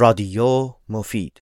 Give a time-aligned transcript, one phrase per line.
[0.00, 1.38] رادیو مفید.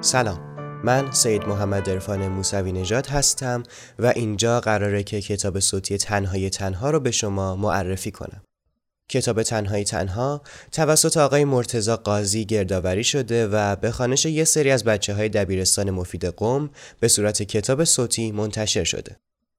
[0.00, 0.38] سلام
[0.84, 3.62] من سید محمد عرفان موسوی نژاد هستم
[3.98, 8.42] و اینجا قراره که کتاب صوتی تنهای تنها رو به شما معرفی کنم.
[9.08, 14.84] کتاب تنهای تنها توسط آقای مرتزا قاضی گردآوری شده و به خانش یه سری از
[14.84, 16.70] بچه های دبیرستان مفید قم
[17.00, 19.16] به صورت کتاب صوتی منتشر شده.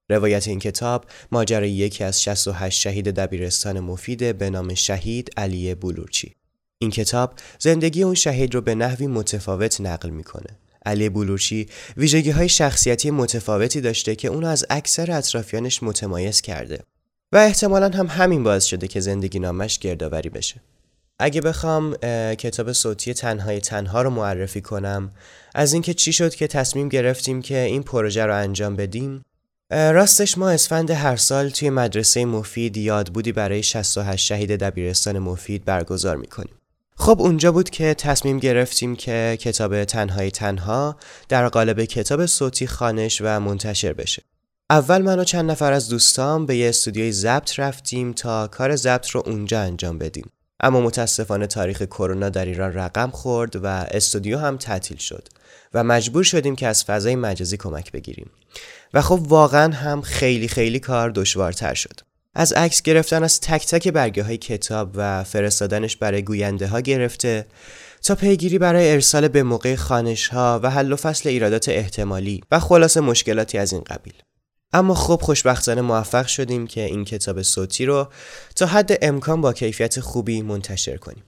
[0.10, 6.36] روایت این کتاب ماجرای یکی از 68 شهید دبیرستان مفید به نام شهید علی بلورچی.
[6.82, 10.60] این کتاب زندگی اون شهید رو به نحوی متفاوت نقل می‌کنه.
[10.86, 16.80] علی بلورچی ویژگی های شخصیتی متفاوتی داشته که اونو از اکثر اطرافیانش متمایز کرده.
[17.32, 20.62] و احتمالا هم همین باعث شده که زندگی نامش گردآوری بشه.
[21.20, 21.96] اگه بخوام
[22.36, 25.12] کتاب صوتی تنهای تنها رو معرفی کنم
[25.56, 29.26] از اینکه چی شد که تصمیم گرفتیم که این پروژه رو انجام بدیم
[29.72, 35.66] راستش ما اسفند هر سال توی مدرسه مفید یاد بودی برای 68 شهید دبیرستان مفید
[35.66, 36.54] برگزار می‌کنیم.
[36.96, 40.96] خب اونجا بود که تصمیم گرفتیم که کتاب تنهای تنها
[41.30, 44.24] در قالب کتاب صوتی خانش و منتشر بشه.
[44.72, 49.10] اول من و چند نفر از دوستام به یه استودیوی ضبط رفتیم تا کار ضبط
[49.10, 50.30] رو اونجا انجام بدیم.
[50.60, 55.28] اما متاسفانه تاریخ کرونا در ایران رقم خورد و استودیو هم تعطیل شد
[55.74, 58.32] و مجبور شدیم که از فضای مجازی کمک بگیریم.
[58.94, 62.00] و خب واقعا هم خیلی خیلی کار دشوارتر شد.
[62.36, 67.46] از عکس گرفتن از تک تک برگه های کتاب و فرستادنش برای گوینده ها گرفته
[68.04, 72.60] تا پیگیری برای ارسال به موقع خانش ها و حل و فصل ایرادات احتمالی و
[72.60, 74.14] خلاص مشکلاتی از این قبیل.
[74.74, 78.08] اما خب خوشبختانه موفق شدیم که این کتاب صوتی رو
[78.56, 81.24] تا حد امکان با کیفیت خوبی منتشر کنیم.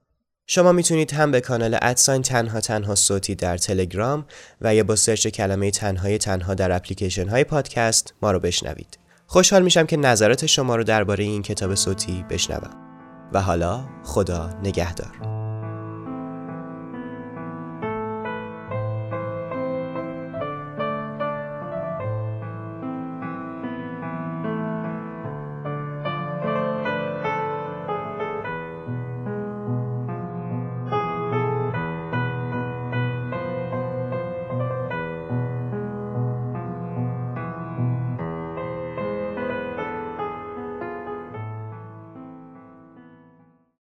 [0.48, 4.26] شما می‌تونید هم به کانال ادساین تنها تنها صوتی در تلگرام
[4.62, 9.00] و یا با سرچ کلمه تنهای تنها در اپلیکیشن های پادکست ما رو بشنوید.
[9.28, 12.92] خوشحال میشم که نظرات شما رو درباره این کتاب صوتی بشنوم.
[13.34, 15.41] و حالا خدا نگهدار.